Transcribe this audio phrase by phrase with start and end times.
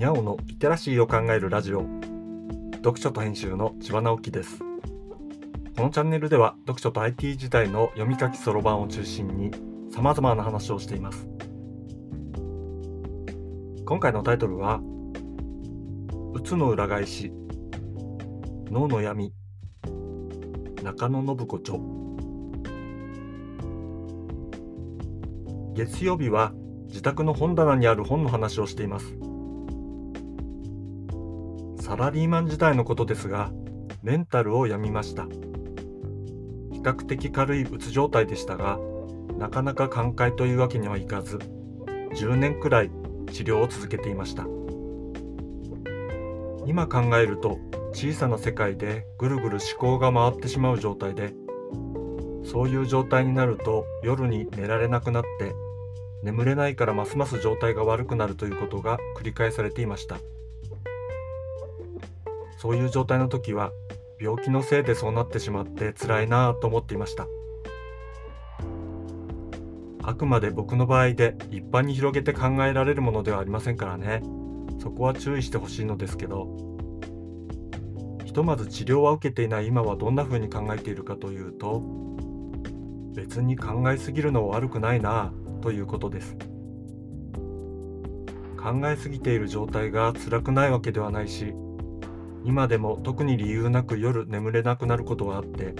[0.00, 1.84] にゃおのリテラシーを考えるラジオ。
[2.76, 4.60] 読書と編集の千葉直樹です。
[5.76, 9.50] このチャンネルでは読書と IT 時代の読み書きそろばんを中心に
[9.94, 11.28] 様々な話をしています。
[13.84, 14.80] 今回のタイトルは
[16.32, 17.30] うつの裏返し
[18.70, 19.34] 脳の闇
[20.82, 21.78] 中野信子著。
[25.74, 26.54] 月曜日は
[26.86, 29.14] 自宅の本棚にある本の話をしています。
[31.80, 33.50] サラリーマン時代のことですが
[34.02, 35.24] メンタルを病みました。
[36.72, 38.78] 比較的軽いうつ状態でしたが
[39.38, 41.38] なかなか寛解というわけにはいかず
[42.16, 42.90] 10年くらい
[43.32, 44.46] 治療を続けていました。
[46.66, 47.58] 今考えると
[47.92, 51.34] 小さな世界でぐるぐる思考が回ってしまう状態で
[52.44, 55.52] そういう状態になると夜に寝られなくなって
[56.22, 60.18] 眠れないからますます状態が悪くなるということが繰り返されていました。
[62.60, 63.72] そういう状態の時は
[64.20, 67.26] 病気のせいでそうなってしまって辛いなぁと思っていました。
[70.02, 74.20] あくまで僕の場合で一般に広げて考えられるものではありませんからね。
[74.78, 76.48] そこは注意してほしいのですけど
[78.26, 81.82] ひとまず治療は受けていない今はどんな風に考えているかというと
[83.14, 86.36] 別に考えすぎるのは悪くないなぁということです。
[88.62, 91.54] 考えすぎている状態が辛くないわけではないし
[92.44, 95.74] 今でも特に理由なく夜眠れなくなることはあって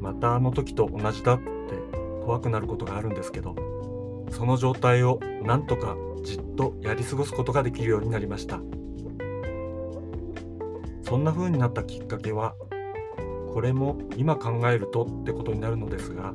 [0.00, 1.44] またあの時と同じだって
[2.24, 3.54] 怖くなることがあるんですけど
[4.30, 8.60] その状態をなんとかじっとやり過ごすことができるようになりました。
[11.02, 12.54] そんな風になったきっかけは
[13.52, 16.34] これも今考えるとってことになるのですが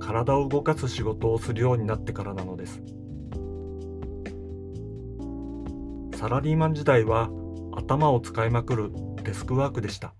[0.00, 2.82] 体を動かす仕事をするようになってからなのです。
[6.16, 7.30] サラリーマン時代は
[7.78, 10.12] 頭を使いまくるデスクワークでした。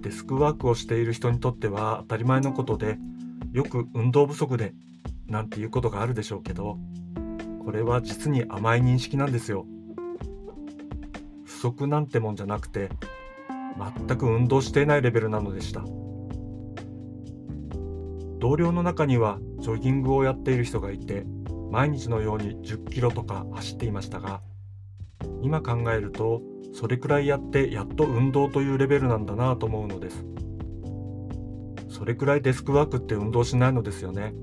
[0.00, 2.96] デスクワークをしている人にとっては当たり前のことで
[3.52, 4.72] よく運動不足で
[5.26, 6.78] なんていうことがあるでしょうけど
[7.64, 9.66] これは実に甘い認識なんですよ。
[11.44, 12.88] 不足なんてもんじゃなくて
[13.78, 15.84] 全く運動していないレベルなのでした。
[18.38, 21.26] 同僚の中にはジョギングをやっている人がいて
[21.70, 24.40] 毎日のように10キロとか走っていましたが
[25.42, 26.40] 今考えると
[26.72, 30.24] それくらいやってやっと運動というレベルなんだなと思うのです。
[31.88, 34.34] それくらいデスクワークって運動しないのですよね。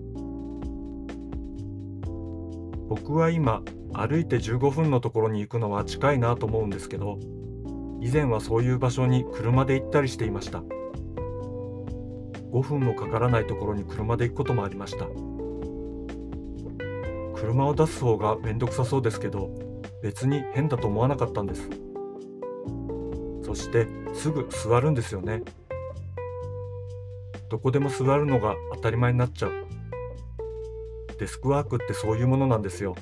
[2.88, 7.20] 僕は今歩いて15分のところに行くのは近いなと思うんですけど
[8.02, 10.64] 以前はそういう場所に車で行ったりしていました。
[12.52, 15.08] 5分もかからないところに車で行くこともありました。
[17.36, 19.69] 車を出す方がめんどくさそうですけど
[20.02, 21.70] 別に変だと思わなかったんです。
[23.44, 25.44] そしてすぐ座るんですよね。
[27.50, 29.52] どこでも座るのが当たり前になっちゃう。
[31.20, 32.96] デスクワークってそういうものなんですよ。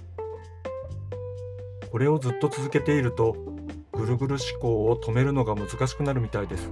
[1.91, 3.35] これをずっと続けていると
[3.91, 6.69] ぐるぐる思考を止めるのが難しくなるみたいです。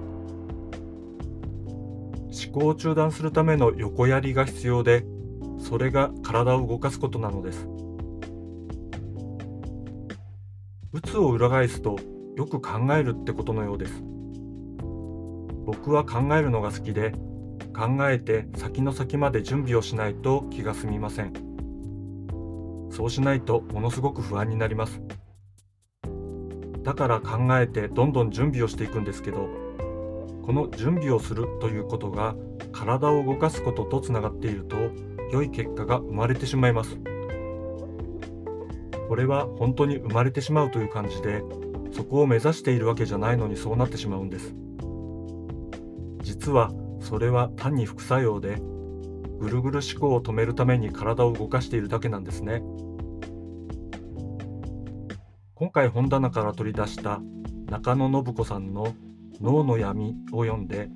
[2.47, 5.05] 思考を中断するための横やりが必要で
[5.57, 7.67] それが体を動かすことなのです。
[10.95, 11.97] うつを裏返すと
[12.37, 14.01] よく考えるってことのようです。
[15.65, 17.11] 僕は考えるのが好きで
[17.75, 21.33] 考えて先の先まで準備をしないと気が済みません。
[22.91, 25.01] そうしないとものすごく不安になります。
[26.83, 29.49] だから考えてどんどん準備をしていくんですけど
[30.43, 32.35] この準備をするということが
[32.71, 34.77] 体を動かすこととつながっていると
[35.29, 36.97] 良い結果が生まれてしまいます。
[39.07, 41.43] これは本当に生まれてしまうという感じで
[41.91, 44.55] そこを目指しているわけじゃないのにそうなってしまうんです。
[46.21, 48.61] 実はそれは単に副作用で
[49.39, 52.63] ぐるぐる思考を止めるために体を動かしているだけなんですね。
[55.53, 57.21] 今回本棚から取り出した
[57.69, 58.93] 中野信子さんの
[59.39, 60.89] 「脳の闇」を読んで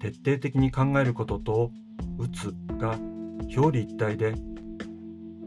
[0.00, 1.70] 徹底的に考えることと
[2.18, 2.98] 「うつ」が
[3.54, 4.34] 表裏一体で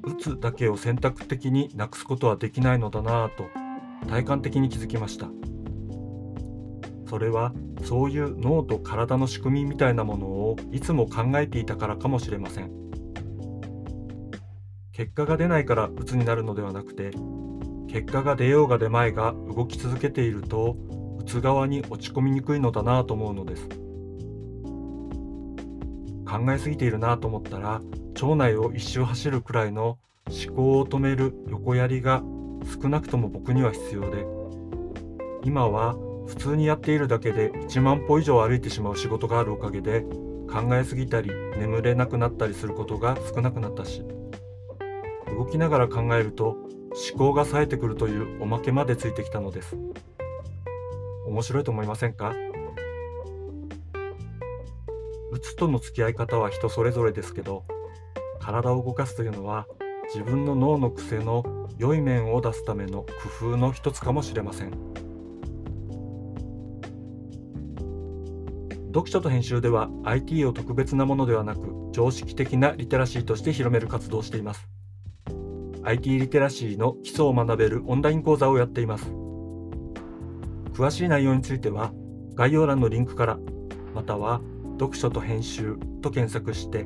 [0.04, 3.46] 打つだけを選択的になくすことはできないのだなぁと
[4.08, 5.28] 体感的に気づきました。
[7.10, 7.54] それは
[7.84, 12.72] そういう脳と体の仕組みみたいなものをいつも考えていたからかもしれません。
[14.92, 17.12] 結果が出ないから鬱になるのではなくて
[17.88, 20.78] 結果が出ようが出まいが動き続けていると
[21.20, 23.70] うつ側に落ち込みにくいのだなぁと思うのです。
[26.26, 27.80] 考えすぎているなぁと思ったら
[28.14, 32.24] 腸内を一周走るくらいの思考を止める横やりが
[32.82, 34.26] 少なくとも僕には必要で
[35.44, 35.96] 今は
[36.28, 40.02] 普通にやっているだけで1万歩以上歩いてしまう仕事があるおかげで
[40.50, 44.04] 考えすぎたり眠れなくなったりすることが少なくなったし
[45.36, 49.76] 動きながら考えると思考が冴えてくるというおまけまでついてきたのです。
[51.26, 52.36] 面白いと思いませんか？
[55.32, 57.64] うつとの付き合い方は人それぞれですけど
[58.44, 59.68] 体を動かすというのは
[60.14, 61.44] 自分の脳の癖の
[61.78, 63.04] 良い面を出すための
[63.40, 64.72] 工夫の一つかもしれません。
[68.88, 74.68] 読書と編集では IT を特別なものではなく常識的なリテラシーとして広める活動をしています。
[75.84, 79.06] IT リテラシーの基礎を学べるオンライン講座をやっています。
[80.74, 81.92] 詳しい内容については
[82.36, 83.40] 概要欄のリンクから
[83.96, 84.42] または
[84.80, 86.86] 読書と編集と検索して